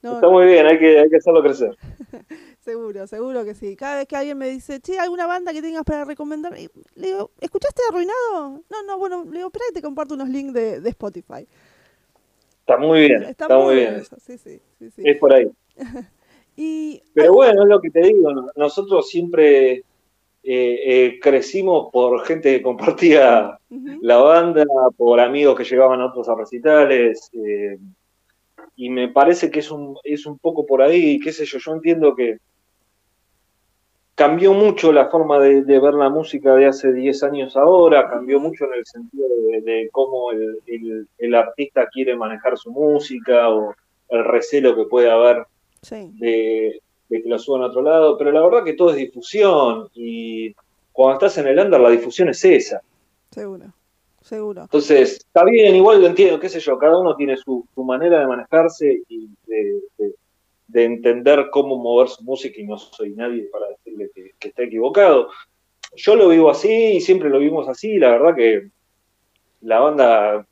[0.02, 1.76] No, está muy bien, hay que, hay que hacerlo crecer.
[2.60, 3.76] Seguro, seguro que sí.
[3.76, 6.52] Cada vez que alguien me dice, che, ¿alguna banda que tengas para recomendar?
[6.58, 8.62] Y le digo, ¿escuchaste Arruinado?
[8.68, 11.46] No, no, bueno, le digo, espera y te comparto unos links de, de Spotify.
[12.60, 13.94] Está muy bien, está, muy bien.
[13.94, 15.02] eso, Sí, sí, sí, sí.
[15.04, 15.50] Es por ahí.
[16.60, 19.84] Y Pero bueno, es lo que te digo, no- nosotros siempre eh,
[20.42, 23.58] eh, crecimos por gente que compartía
[24.02, 24.64] la banda,
[24.96, 27.78] por amigos que llegaban a otros a recitales, eh,
[28.78, 31.72] y me parece que es un, es un poco por ahí, qué sé yo, yo
[31.74, 32.38] entiendo que
[34.14, 38.40] cambió mucho la forma de, de ver la música de hace 10 años ahora, cambió
[38.40, 43.48] mucho en el sentido de, de cómo el, el- el artista quiere manejar su música
[43.50, 43.74] o
[44.08, 45.44] el recelo que puede haber
[45.82, 48.96] sí, de, de que lo suban a otro lado, pero la verdad que todo es
[48.96, 50.54] difusión y
[50.92, 52.82] cuando estás en el under la difusión es esa.
[53.30, 53.72] seguro,
[54.22, 54.62] seguro.
[54.62, 58.20] Entonces, está bien, igual lo entiendo, qué sé yo, cada uno tiene su, su manera
[58.20, 60.14] de manejarse y de, de-
[60.66, 64.64] de entender cómo mover su música y no soy nadie para decirle que, que está
[64.64, 65.30] equivocado.
[65.96, 68.68] Yo lo vivo así y siempre lo vimos así, la verdad que
[69.62, 70.46] la banda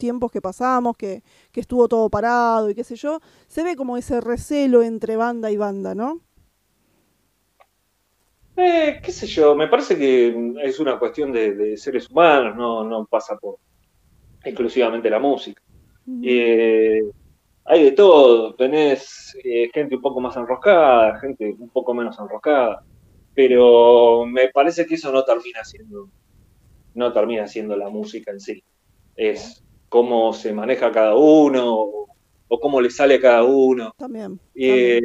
[0.00, 1.22] tiempos que pasamos, que,
[1.52, 5.52] que estuvo todo parado y qué sé yo, se ve como ese recelo entre banda
[5.52, 6.20] y banda, ¿no?
[8.56, 10.34] Eh, qué sé yo, me parece que
[10.64, 13.58] es una cuestión de, de seres humanos, no, no pasa por
[14.42, 15.62] exclusivamente la música.
[16.22, 17.02] Eh,
[17.64, 22.82] hay de todo, tenés eh, gente un poco más enroscada, gente un poco menos enroscada,
[23.34, 26.08] pero me parece que eso no termina siendo,
[26.94, 28.64] no termina siendo la música en sí.
[29.14, 32.08] Es cómo se maneja cada uno o,
[32.48, 33.92] o cómo le sale a cada uno.
[33.98, 34.40] También.
[34.54, 35.00] Eh,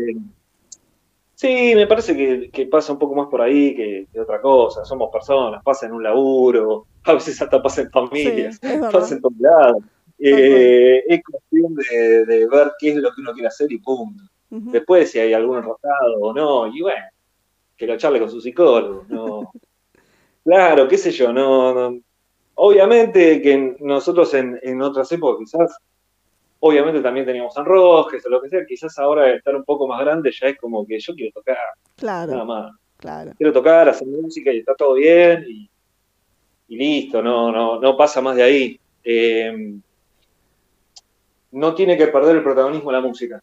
[1.33, 4.85] sí, me parece que, que pasa un poco más por ahí que, que otra cosa.
[4.85, 9.21] Somos personas, pasa en un laburo, a veces hasta pasa en familias, Sí, pasa en
[9.21, 9.83] todos lados.
[10.17, 14.23] Eh, es cuestión de, de ver qué es lo que uno quiere hacer y punto.
[14.49, 17.03] Después, si hay algún enroscado o no, y bueno,
[17.75, 19.05] que lo charle con su psicólogo.
[19.09, 19.51] No.
[20.45, 21.99] claro, qué sé yo, no, no.
[22.55, 25.77] Obviamente que nosotros en, en otras épocas quizás,
[26.59, 29.99] obviamente también teníamos enrosques o lo que sea, quizás ahora de estar un poco más
[30.01, 31.57] grande ya es como que yo quiero tocar,
[32.01, 32.71] nada Claro, más.
[32.97, 33.31] claro.
[33.37, 35.69] Quiero tocar, hacer música y está todo bien y,
[36.69, 38.79] y listo, no, no, no pasa más de ahí.
[39.03, 39.75] Eh,
[41.51, 43.41] no tiene que perder el protagonismo la música.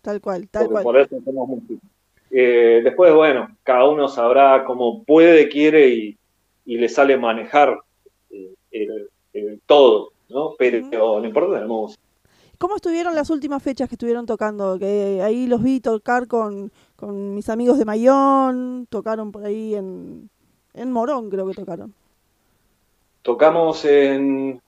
[0.00, 0.84] Tal cual, tal porque cual.
[0.84, 1.86] por eso hacemos música.
[2.30, 6.18] Eh, después, bueno, cada uno sabrá cómo puede, quiere y,
[6.64, 7.76] y le sale manejar
[8.70, 10.54] el, el todo, ¿no?
[10.58, 10.78] Pero
[11.20, 12.02] lo importante es la música.
[12.58, 14.78] ¿Cómo estuvieron las últimas fechas que estuvieron tocando?
[14.78, 20.28] Que ahí los vi tocar con, con mis amigos de Mayón, tocaron por ahí en,
[20.74, 21.94] en Morón, creo que tocaron.
[23.22, 24.60] Tocamos en.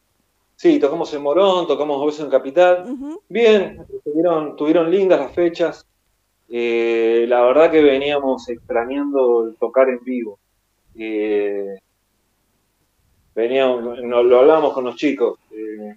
[0.57, 2.97] Sí, tocamos en Morón, tocamos a veces en Capital.
[3.29, 5.87] Bien, tuvieron, tuvieron lindas las fechas.
[6.49, 10.39] Eh, la verdad que veníamos extrañando el tocar en vivo.
[10.95, 11.79] Eh,
[13.35, 15.39] veníamos, no- lo hablábamos con los chicos.
[15.51, 15.95] eh,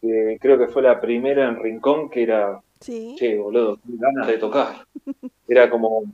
[0.00, 3.16] que creo que fue la primera en Rincón que era, Sí.
[3.18, 4.86] che, boludo, ganas de tocar.
[5.48, 6.04] Era como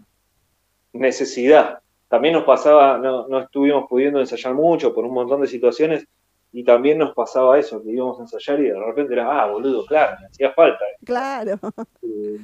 [0.93, 1.81] necesidad.
[2.09, 6.07] También nos pasaba, no, no estuvimos pudiendo ensayar mucho por un montón de situaciones.
[6.55, 9.87] Y también nos pasaba eso, que íbamos a ensayar y de repente era, ah, boludo,
[9.87, 10.85] claro, me hacía falta.
[11.05, 11.59] Claro.
[12.03, 12.39] Eh,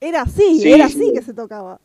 [0.00, 0.98] Era así, Sí, era sí.
[1.00, 1.78] así que se tocaba.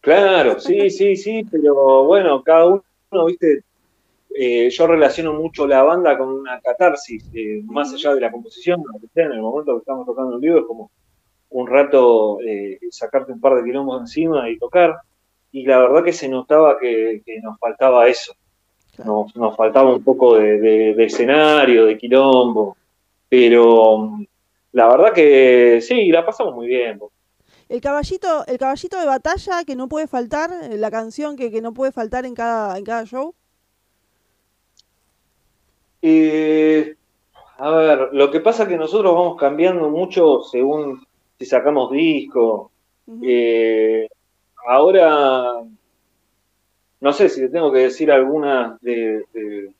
[0.00, 3.62] Claro, sí, sí, sí, pero bueno, cada uno, viste,
[4.34, 8.82] eh, yo relaciono mucho la banda con una catarsis, eh, más allá de la composición,
[8.92, 10.90] lo que sea, en el momento que estamos tocando en vivo es como
[11.50, 14.96] un rato eh, sacarte un par de quilombos encima y tocar,
[15.52, 18.32] y la verdad que se notaba que, que nos faltaba eso,
[19.04, 22.76] nos, nos faltaba un poco de, de- de escenario, de quilombo,
[23.28, 24.24] pero mm,
[24.72, 26.98] la verdad que sí, la pasamos muy bien,
[27.68, 31.72] El caballito, el caballito de batalla que no puede faltar, la canción que, que no
[31.72, 33.34] puede faltar en cada, en cada show.
[36.02, 36.96] Eh,
[37.58, 41.06] a ver, lo que pasa es que nosotros vamos cambiando mucho según
[41.38, 42.70] si sacamos disco.
[43.22, 44.08] Eh,
[44.66, 45.62] ahora,
[47.00, 49.72] no sé si te tengo que decir alguna de, de-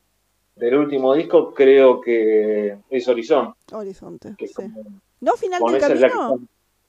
[0.55, 3.53] del último disco, creo que es Horizon.
[3.71, 4.53] Horizonte, Que sí.
[4.53, 4.83] como-
[5.21, 6.39] ¿No final del que camino?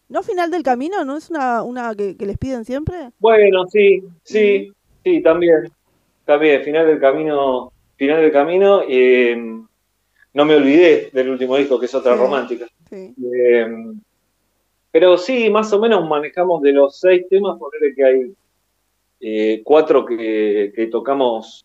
[0.09, 1.05] ¿No final del camino?
[1.05, 3.11] ¿No es una, una que, que les piden siempre?
[3.19, 4.71] Bueno, sí, sí,
[5.03, 5.71] sí, también.
[6.25, 8.83] También, final del camino, final del camino.
[8.89, 9.37] eh,
[10.33, 12.19] no me olvidé del último disco, que es otra Sí.
[12.21, 12.67] romántica.
[12.91, 13.15] Sí.
[13.33, 13.67] Eh,
[14.91, 18.33] pero sí, más o menos manejamos de los seis temas, ponerle que hay
[19.21, 21.65] eh, cuatro que, que tocamos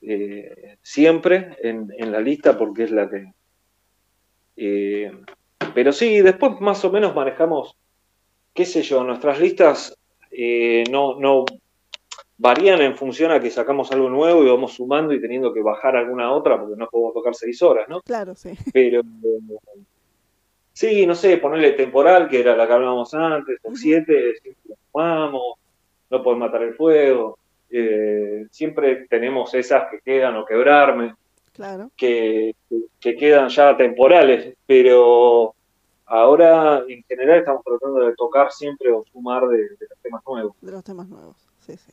[0.00, 3.32] eh, siempre en, en la lista porque es la que...
[4.56, 5.12] eh,
[5.74, 7.76] pero sí, después más o menos manejamos,
[8.54, 9.96] qué sé yo, nuestras listas
[10.90, 11.44] no, no
[12.42, 15.94] varían en función a que sacamos algo nuevo y vamos sumando y teniendo que bajar
[15.96, 18.00] alguna otra porque no podemos tocar seis horas, ¿no?
[18.02, 18.50] Claro, sí.
[18.72, 19.02] Pero
[20.72, 24.76] sí, no sé, ponerle temporal, que era la que hablábamos antes, o siete, siempre lo
[24.90, 25.42] jugamos,
[26.10, 27.38] no poder matar el fuego.
[27.70, 31.14] eh, siempre tenemos esas que quedan o quebrarme,
[31.54, 31.90] Claro.
[31.96, 32.54] que,
[33.00, 35.54] que quedan ya temporales, pero
[36.06, 40.54] ahora en general estamos tratando de tocar siempre o sumar de, de los temas nuevos.
[40.60, 41.36] de los temas nuevos.
[41.60, 41.92] Sí, sí.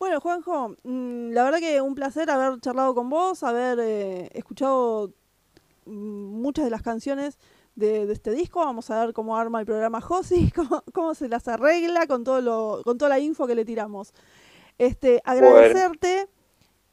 [0.00, 5.12] Bueno, Juanjo, mm, la verdad que un placer haber charlado con vos, haber eh, escuchado
[5.84, 7.38] mm, muchas de las canciones
[7.74, 8.60] de, de este disco.
[8.60, 12.40] Vamos a ver cómo arma el programa Josi, cómo, cómo se las arregla con todo
[12.40, 14.14] lo, con toda la info que le tiramos.
[14.78, 16.28] Este, agradecerte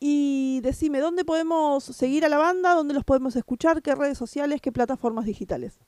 [0.02, 4.60] y decime dónde podemos seguir a la banda, dónde los podemos escuchar, qué redes sociales,
[4.60, 5.80] qué plataformas digitales.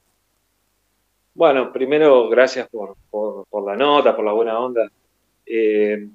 [1.33, 4.89] Bueno, primero, gracias por, por, por la nota, por la buena onda.
[5.45, 6.07] Eh,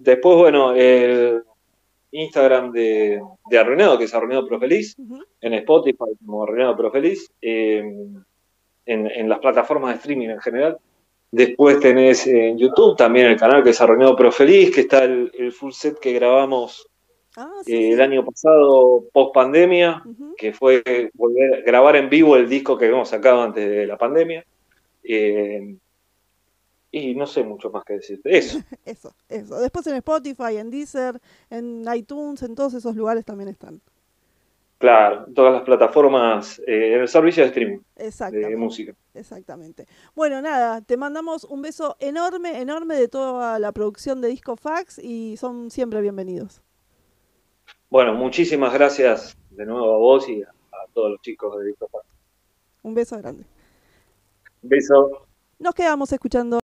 [0.00, 1.42] después, bueno, el
[2.10, 4.96] Instagram de, de Arruinado, que es Arruinado Pro Feliz,
[5.40, 7.78] en Spotify como Arruinado Pro Feliz, eh,
[8.86, 10.78] en, en las plataformas de streaming en general.
[11.30, 15.30] Después tenés en YouTube también el canal que es Arruinado Pro Feliz, que está el,
[15.38, 16.90] el full set que grabamos
[17.36, 20.02] Ah, eh, sí, el año pasado, post pandemia,
[20.36, 20.82] que fue
[21.14, 24.44] volver grabar en vivo el disco que habíamos sacado antes de la pandemia.
[25.04, 25.76] Eh,
[26.90, 28.36] y no sé mucho más que decirte.
[28.36, 28.58] Eso.
[28.84, 29.60] Eso, eso.
[29.60, 33.80] Después en Spotify, en Deezer, en iTunes, en todos esos lugares también están.
[34.78, 38.94] Claro, todas las plataformas, eh, en el servicio de streaming de música.
[39.12, 39.86] Exactamente.
[40.14, 44.98] Bueno, nada, te mandamos un beso enorme, enorme de toda la producción de Disco Fax
[44.98, 46.62] y son siempre bienvenidos.
[47.90, 51.86] Bueno, muchísimas gracias de nuevo a vos y a, a todos los chicos de Disco
[51.88, 52.06] Fax.
[52.82, 53.44] Un beso grande.
[54.62, 55.26] Beso.
[55.58, 56.60] Nos quedamos escuchando.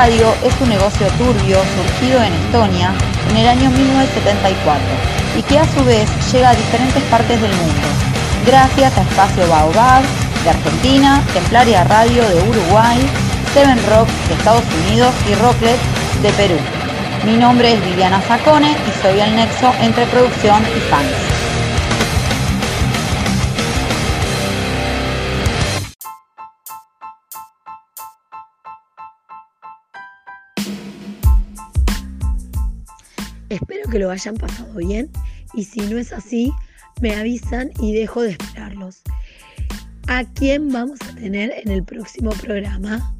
[0.00, 2.94] Radio es un negocio turbio surgido en Estonia
[3.28, 4.80] en el año 1974
[5.36, 7.86] y que a su vez llega a diferentes partes del mundo,
[8.46, 10.02] gracias a Espacio Baobab
[10.42, 12.98] de Argentina, Templaria Radio de Uruguay,
[13.52, 15.78] Seven Rock de Estados Unidos y Rocklet
[16.22, 16.56] de Perú.
[17.26, 21.39] Mi nombre es Viviana Sacone y soy el nexo entre producción y fans.
[33.90, 35.10] que lo hayan pasado bien
[35.52, 36.52] y si no es así,
[37.00, 39.02] me avisan y dejo de esperarlos.
[40.06, 43.14] ¿A quién vamos a tener en el próximo programa?